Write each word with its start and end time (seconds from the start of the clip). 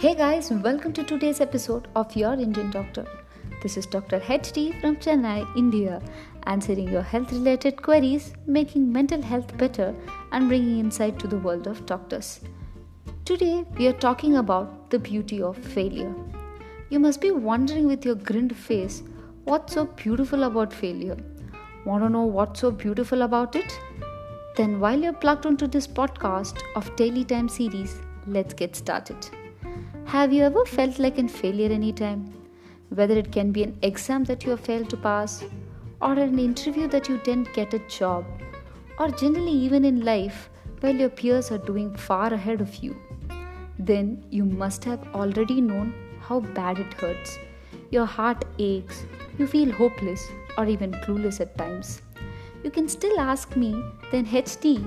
Hey 0.00 0.14
guys, 0.14 0.52
welcome 0.52 0.92
to 0.92 1.02
today's 1.02 1.40
episode 1.40 1.88
of 1.96 2.14
Your 2.14 2.34
Indian 2.34 2.70
Doctor. 2.70 3.04
This 3.64 3.76
is 3.76 3.84
Dr. 3.84 4.20
HD 4.20 4.80
from 4.80 4.94
Chennai, 4.94 5.44
India, 5.56 6.00
answering 6.44 6.88
your 6.88 7.02
health 7.02 7.32
related 7.32 7.82
queries, 7.82 8.32
making 8.46 8.92
mental 8.92 9.20
health 9.20 9.58
better, 9.58 9.92
and 10.30 10.46
bringing 10.46 10.78
insight 10.78 11.18
to 11.18 11.26
the 11.26 11.38
world 11.38 11.66
of 11.66 11.84
doctors. 11.84 12.42
Today, 13.24 13.64
we 13.76 13.88
are 13.88 13.92
talking 14.04 14.36
about 14.36 14.88
the 14.90 15.00
beauty 15.00 15.42
of 15.42 15.58
failure. 15.58 16.14
You 16.90 17.00
must 17.00 17.20
be 17.20 17.32
wondering 17.32 17.88
with 17.88 18.04
your 18.04 18.14
grinned 18.14 18.56
face 18.56 19.02
what's 19.46 19.74
so 19.74 19.86
beautiful 19.86 20.44
about 20.44 20.72
failure. 20.72 21.16
Want 21.84 22.04
to 22.04 22.08
know 22.08 22.22
what's 22.22 22.60
so 22.60 22.70
beautiful 22.70 23.22
about 23.22 23.56
it? 23.56 23.76
Then, 24.56 24.78
while 24.78 25.00
you're 25.00 25.12
plugged 25.24 25.44
onto 25.44 25.66
this 25.66 25.88
podcast 25.88 26.62
of 26.76 26.94
Daily 26.94 27.24
Time 27.24 27.48
series, 27.48 28.00
let's 28.28 28.54
get 28.54 28.76
started. 28.76 29.28
Have 30.12 30.32
you 30.32 30.42
ever 30.44 30.64
felt 30.64 30.98
like 30.98 31.18
a 31.18 31.28
failure 31.28 31.70
anytime? 31.70 32.32
Whether 32.88 33.18
it 33.18 33.30
can 33.30 33.52
be 33.52 33.62
an 33.62 33.78
exam 33.82 34.24
that 34.24 34.42
you 34.42 34.52
have 34.52 34.60
failed 34.60 34.88
to 34.88 34.96
pass, 34.96 35.44
or 36.00 36.12
an 36.14 36.38
interview 36.38 36.88
that 36.88 37.10
you 37.10 37.18
didn't 37.18 37.52
get 37.52 37.74
a 37.74 37.78
job, 37.90 38.24
or 38.98 39.10
generally 39.10 39.52
even 39.52 39.84
in 39.84 40.00
life 40.06 40.48
while 40.80 40.96
your 40.96 41.10
peers 41.10 41.50
are 41.50 41.58
doing 41.58 41.94
far 41.94 42.32
ahead 42.32 42.62
of 42.62 42.74
you, 42.76 42.96
then 43.78 44.24
you 44.30 44.46
must 44.46 44.82
have 44.82 45.06
already 45.14 45.60
known 45.60 45.92
how 46.20 46.40
bad 46.40 46.78
it 46.78 46.94
hurts. 46.94 47.38
Your 47.90 48.06
heart 48.06 48.46
aches, 48.58 49.04
you 49.36 49.46
feel 49.46 49.70
hopeless 49.70 50.26
or 50.56 50.64
even 50.64 50.92
clueless 50.92 51.38
at 51.42 51.58
times. 51.58 52.00
You 52.64 52.70
can 52.70 52.88
still 52.88 53.20
ask 53.20 53.56
me, 53.56 53.72
then 54.10 54.24
HD, 54.24 54.78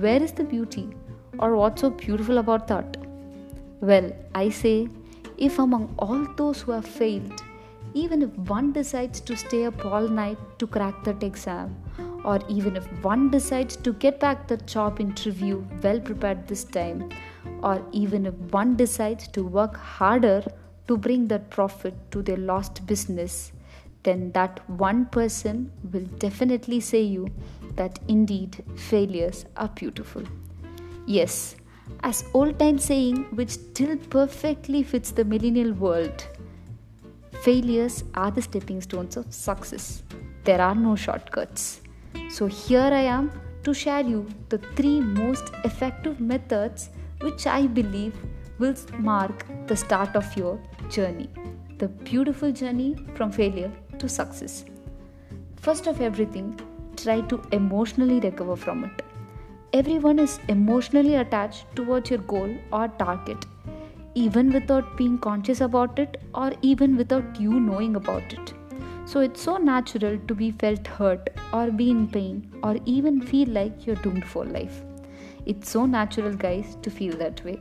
where 0.00 0.22
is 0.22 0.30
the 0.30 0.44
beauty? 0.44 0.88
Or 1.40 1.56
what's 1.56 1.80
so 1.80 1.90
beautiful 1.90 2.38
about 2.38 2.68
that? 2.68 2.97
Well, 3.80 4.12
I 4.34 4.48
say, 4.50 4.88
if 5.36 5.58
among 5.58 5.94
all 5.98 6.26
those 6.36 6.62
who 6.62 6.72
have 6.72 6.84
failed, 6.84 7.42
even 7.94 8.22
if 8.22 8.30
one 8.38 8.72
decides 8.72 9.20
to 9.20 9.36
stay 9.36 9.64
up 9.66 9.84
all 9.84 10.08
night 10.08 10.38
to 10.58 10.66
crack 10.66 11.04
that 11.04 11.22
exam, 11.22 11.76
or 12.24 12.40
even 12.48 12.76
if 12.76 12.86
one 13.04 13.30
decides 13.30 13.76
to 13.76 13.92
get 13.92 14.18
back 14.18 14.48
the 14.48 14.56
job 14.56 15.00
interview 15.00 15.64
well 15.82 16.00
prepared 16.00 16.48
this 16.48 16.64
time, 16.64 17.08
or 17.62 17.84
even 17.92 18.26
if 18.26 18.34
one 18.50 18.76
decides 18.76 19.28
to 19.28 19.44
work 19.44 19.76
harder 19.76 20.42
to 20.88 20.96
bring 20.96 21.28
that 21.28 21.48
profit 21.50 21.94
to 22.10 22.20
their 22.22 22.36
lost 22.36 22.84
business, 22.86 23.52
then 24.02 24.32
that 24.32 24.68
one 24.68 25.06
person 25.06 25.70
will 25.92 26.06
definitely 26.18 26.80
say 26.80 27.02
you 27.02 27.28
that 27.76 27.98
indeed 28.08 28.64
failures 28.76 29.44
are 29.56 29.68
beautiful. 29.68 30.22
Yes, 31.06 31.56
as 32.02 32.24
old 32.34 32.58
time 32.58 32.78
saying 32.78 33.24
which 33.38 33.50
still 33.50 33.96
perfectly 33.96 34.82
fits 34.82 35.10
the 35.10 35.24
millennial 35.24 35.72
world. 35.72 36.26
Failures 37.42 38.04
are 38.14 38.30
the 38.30 38.42
stepping 38.42 38.80
stones 38.80 39.16
of 39.16 39.32
success. 39.32 40.02
There 40.44 40.60
are 40.60 40.74
no 40.74 40.96
shortcuts. 40.96 41.80
So 42.30 42.46
here 42.46 42.90
i 43.00 43.04
am 43.16 43.30
to 43.64 43.74
share 43.74 44.04
you 44.12 44.26
the 44.48 44.58
three 44.76 45.00
most 45.00 45.52
effective 45.64 46.20
methods 46.20 46.90
which 47.20 47.46
i 47.46 47.66
believe 47.66 48.14
will 48.58 48.74
mark 48.98 49.44
the 49.66 49.76
start 49.76 50.16
of 50.16 50.36
your 50.36 50.60
journey. 50.88 51.28
The 51.78 51.88
beautiful 51.88 52.52
journey 52.52 52.96
from 53.14 53.30
failure 53.30 53.72
to 53.98 54.08
success. 54.08 54.64
First 55.56 55.86
of 55.86 56.00
everything 56.00 56.58
try 56.96 57.20
to 57.32 57.40
emotionally 57.52 58.18
recover 58.20 58.56
from 58.56 58.84
it 58.84 59.07
Everyone 59.74 60.18
is 60.18 60.40
emotionally 60.48 61.16
attached 61.16 61.66
towards 61.76 62.08
your 62.08 62.20
goal 62.20 62.56
or 62.72 62.88
target, 62.88 63.44
even 64.14 64.50
without 64.50 64.96
being 64.96 65.18
conscious 65.18 65.60
about 65.60 65.98
it 65.98 66.16
or 66.34 66.52
even 66.62 66.96
without 66.96 67.38
you 67.38 67.60
knowing 67.60 67.94
about 67.96 68.32
it. 68.32 68.54
So 69.04 69.20
it's 69.20 69.42
so 69.42 69.58
natural 69.58 70.18
to 70.26 70.34
be 70.34 70.52
felt 70.52 70.86
hurt 70.86 71.28
or 71.52 71.70
be 71.70 71.90
in 71.90 72.08
pain 72.08 72.50
or 72.62 72.78
even 72.86 73.20
feel 73.20 73.48
like 73.48 73.86
you're 73.86 73.96
doomed 73.96 74.24
for 74.24 74.46
life. 74.46 74.82
It's 75.44 75.68
so 75.68 75.84
natural, 75.84 76.32
guys, 76.34 76.78
to 76.80 76.90
feel 76.90 77.14
that 77.18 77.44
way. 77.44 77.60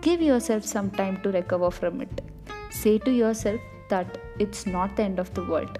Give 0.00 0.20
yourself 0.20 0.64
some 0.64 0.90
time 0.90 1.22
to 1.22 1.30
recover 1.30 1.70
from 1.70 2.00
it. 2.00 2.22
Say 2.70 2.98
to 2.98 3.12
yourself 3.12 3.60
that 3.88 4.18
it's 4.40 4.66
not 4.66 4.96
the 4.96 5.04
end 5.04 5.20
of 5.20 5.32
the 5.34 5.44
world. 5.44 5.78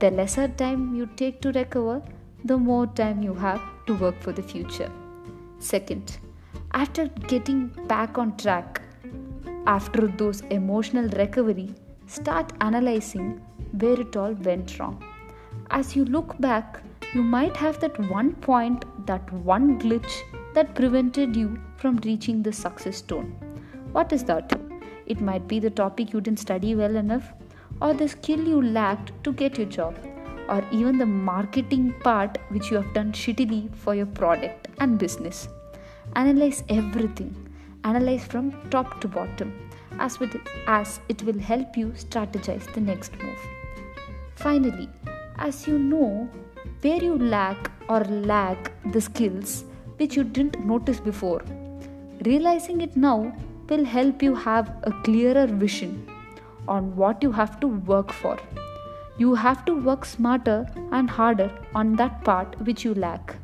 The 0.00 0.10
lesser 0.10 0.48
time 0.48 0.94
you 0.96 1.08
take 1.14 1.40
to 1.42 1.52
recover, 1.52 2.02
the 2.44 2.56
more 2.56 2.86
time 2.86 3.22
you 3.22 3.34
have 3.34 3.60
to 3.86 3.94
work 3.94 4.20
for 4.20 4.32
the 4.32 4.42
future. 4.42 4.90
Second, 5.58 6.18
after 6.72 7.08
getting 7.26 7.68
back 7.86 8.18
on 8.18 8.36
track, 8.36 8.80
after 9.66 10.06
those 10.06 10.40
emotional 10.50 11.08
recovery, 11.10 11.74
start 12.06 12.52
analyzing 12.60 13.40
where 13.72 14.00
it 14.00 14.16
all 14.16 14.32
went 14.32 14.78
wrong. 14.78 15.02
As 15.70 15.94
you 15.96 16.04
look 16.04 16.38
back, 16.40 16.80
you 17.14 17.22
might 17.22 17.56
have 17.56 17.80
that 17.80 17.98
one 18.10 18.34
point, 18.34 18.84
that 19.06 19.32
one 19.32 19.78
glitch 19.80 20.20
that 20.54 20.74
prevented 20.74 21.36
you 21.36 21.58
from 21.76 21.96
reaching 22.04 22.42
the 22.42 22.52
success 22.52 22.98
stone. 22.98 23.36
What 23.92 24.12
is 24.12 24.24
that? 24.24 24.58
It 25.06 25.20
might 25.20 25.48
be 25.48 25.58
the 25.58 25.70
topic 25.70 26.12
you 26.12 26.20
didn't 26.20 26.38
study 26.38 26.74
well 26.74 26.96
enough, 26.96 27.32
or 27.80 27.94
the 27.94 28.08
skill 28.08 28.46
you 28.46 28.60
lacked 28.62 29.12
to 29.24 29.32
get 29.32 29.56
your 29.56 29.66
job, 29.66 29.96
or 30.48 30.64
even 30.70 30.98
the 30.98 31.06
marketing 31.06 31.94
part 32.00 32.38
which 32.48 32.70
you 32.70 32.76
have 32.76 32.92
done 32.94 33.12
shittily 33.12 33.74
for 33.74 33.94
your 33.94 34.06
product 34.06 34.68
and 34.80 34.98
business. 34.98 35.48
Analyze 36.16 36.64
everything, 36.68 37.34
analyze 37.84 38.24
from 38.24 38.52
top 38.70 39.00
to 39.00 39.08
bottom, 39.08 39.52
as, 39.98 40.18
with, 40.18 40.36
as 40.66 41.00
it 41.08 41.22
will 41.22 41.38
help 41.38 41.76
you 41.76 41.88
strategize 41.88 42.72
the 42.74 42.80
next 42.80 43.12
move. 43.18 43.38
Finally, 44.36 44.88
as 45.38 45.66
you 45.66 45.78
know 45.78 46.28
where 46.80 47.02
you 47.02 47.18
lack 47.18 47.70
or 47.88 48.04
lack 48.04 48.72
the 48.92 49.00
skills 49.00 49.64
which 49.96 50.16
you 50.16 50.24
didn't 50.24 50.64
notice 50.64 51.00
before, 51.00 51.42
realizing 52.24 52.80
it 52.80 52.96
now 52.96 53.34
will 53.68 53.84
help 53.84 54.22
you 54.22 54.34
have 54.34 54.72
a 54.84 54.92
clearer 55.02 55.46
vision 55.46 56.06
on 56.66 56.94
what 56.96 57.22
you 57.22 57.32
have 57.32 57.58
to 57.60 57.66
work 57.66 58.12
for 58.12 58.38
you 59.18 59.34
have 59.34 59.64
to 59.64 59.74
work 59.74 60.04
smarter 60.04 60.66
and 60.92 61.10
harder 61.10 61.50
on 61.74 61.96
that 61.96 62.24
part 62.24 62.58
which 62.60 62.84
you 62.84 62.94
lack. 62.94 63.36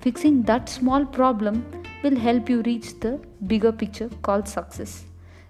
Fixing 0.00 0.42
that 0.42 0.68
small 0.68 1.06
problem 1.06 1.64
will 2.02 2.16
help 2.16 2.50
you 2.50 2.62
reach 2.62 2.98
the 3.00 3.20
bigger 3.46 3.72
picture 3.72 4.10
called 4.22 4.48
success. 4.48 5.04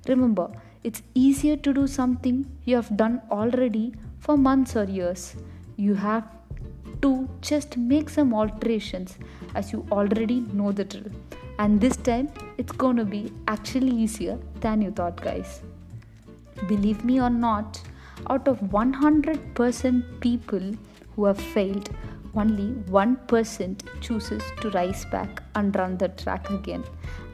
Remember, 0.06 0.50
it's 0.82 1.02
easier 1.14 1.56
to 1.56 1.72
do 1.72 1.86
something 1.86 2.44
you 2.64 2.76
have 2.76 2.94
done 2.97 3.22
already 3.30 3.94
for 4.19 4.36
months 4.36 4.76
or 4.76 4.84
years. 4.84 5.34
You 5.76 5.94
have 5.94 6.25
to 7.00 7.28
just 7.41 7.76
make 7.76 8.10
some 8.10 8.34
alterations 8.34 9.16
as 9.54 9.72
you 9.72 9.86
already 9.91 10.41
know 10.52 10.72
the 10.72 10.84
drill. 10.84 11.10
And 11.58 11.81
this 11.81 11.96
time, 11.96 12.28
it's 12.58 12.72
gonna 12.72 13.04
be 13.04 13.32
actually 13.48 13.91
easier 13.91 14.38
than 14.60 14.82
you 14.82 14.91
thought, 14.91 15.20
guys. 15.20 15.62
Believe 16.69 17.04
me 17.04 17.20
or 17.20 17.31
not, 17.31 17.81
out 18.28 18.48
of 18.48 18.60
100% 18.60 20.20
people 20.20 20.72
who 21.14 21.24
have 21.24 21.38
failed, 21.38 21.90
only 22.34 22.72
1% 22.90 24.00
chooses 24.00 24.42
to 24.60 24.70
rise 24.70 25.04
back 25.06 25.42
and 25.54 25.74
run 25.76 25.96
the 25.98 26.08
track 26.08 26.50
again. 26.50 26.84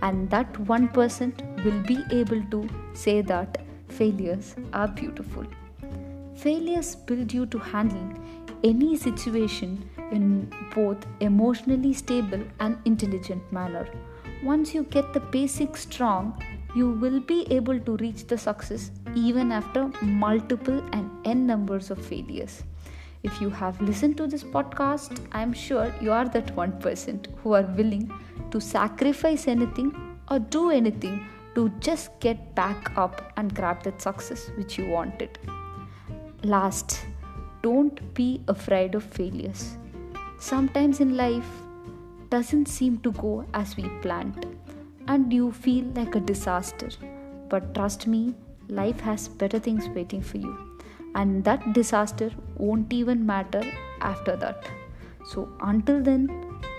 And 0.02 0.28
that 0.30 0.52
1% 0.52 1.64
will 1.64 1.82
be 1.82 2.02
able 2.10 2.42
to 2.50 2.68
say 2.92 3.22
that 3.22 3.62
failures 3.88 4.54
are 4.72 4.88
beautiful. 4.88 5.46
Failures 6.34 6.96
build 6.96 7.32
you 7.32 7.46
to 7.46 7.58
handle 7.58 8.14
any 8.62 8.96
situation 8.96 9.88
in 10.10 10.52
both 10.74 11.06
emotionally 11.20 11.92
stable 11.92 12.42
and 12.60 12.76
intelligent 12.84 13.42
manner. 13.53 13.88
Once 14.42 14.74
you 14.74 14.84
get 14.84 15.12
the 15.12 15.20
basics 15.20 15.82
strong, 15.82 16.42
you 16.74 16.90
will 16.90 17.20
be 17.20 17.46
able 17.50 17.78
to 17.80 17.96
reach 17.96 18.26
the 18.26 18.38
success 18.38 18.90
even 19.14 19.50
after 19.50 19.88
multiple 20.02 20.82
and 20.92 21.10
n 21.24 21.46
numbers 21.46 21.90
of 21.90 22.04
failures. 22.04 22.62
If 23.22 23.40
you 23.40 23.50
have 23.50 23.80
listened 23.80 24.16
to 24.18 24.26
this 24.26 24.44
podcast, 24.44 25.20
I 25.32 25.42
am 25.42 25.52
sure 25.52 25.92
you 26.00 26.12
are 26.12 26.28
that 26.28 26.54
1% 26.56 26.80
person 26.80 27.20
who 27.42 27.52
are 27.54 27.68
willing 27.80 28.10
to 28.50 28.60
sacrifice 28.60 29.46
anything 29.46 29.94
or 30.30 30.38
do 30.38 30.70
anything 30.70 31.26
to 31.54 31.68
just 31.80 32.18
get 32.20 32.54
back 32.54 32.96
up 32.96 33.32
and 33.36 33.54
grab 33.54 33.82
that 33.82 34.00
success 34.00 34.50
which 34.56 34.78
you 34.78 34.88
wanted. 34.88 35.38
Last, 36.44 37.00
don't 37.62 38.14
be 38.14 38.42
afraid 38.48 38.94
of 38.94 39.04
failures. 39.04 39.76
Sometimes 40.38 41.00
in 41.00 41.16
life 41.16 41.50
doesn't 42.30 42.66
seem 42.66 42.98
to 42.98 43.12
go 43.12 43.44
as 43.52 43.76
we 43.76 43.88
planned 44.00 44.46
and 45.12 45.33
you 45.33 45.51
feel 45.53 45.84
like 45.98 46.15
a 46.15 46.21
disaster. 46.33 46.89
But 47.48 47.74
trust 47.74 48.07
me, 48.07 48.34
life 48.68 49.01
has 49.01 49.28
better 49.28 49.59
things 49.59 49.89
waiting 49.98 50.22
for 50.22 50.39
you, 50.39 50.54
and 51.15 51.45
that 51.45 51.72
disaster 51.80 52.30
won't 52.57 52.92
even 53.01 53.27
matter 53.34 53.62
after 54.01 54.36
that. 54.36 54.71
So, 55.33 55.48
until 55.72 56.03
then, 56.10 56.28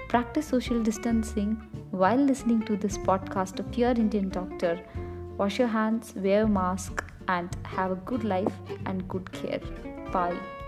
practice 0.07 0.47
social 0.55 0.83
distancing 0.91 1.55
while 1.91 2.27
listening 2.31 2.61
to 2.71 2.77
this 2.77 2.97
podcast 2.97 3.59
of 3.65 3.77
Your 3.77 3.91
Indian 4.05 4.29
Doctor 4.29 4.75
Wash 5.41 5.57
your 5.57 5.69
hands, 5.69 6.13
wear 6.15 6.43
a 6.43 6.47
mask, 6.47 7.03
and 7.27 7.49
have 7.63 7.91
a 7.91 7.95
good 7.95 8.23
life 8.23 8.53
and 8.85 9.07
good 9.07 9.31
care. 9.31 9.61
Bye. 10.11 10.60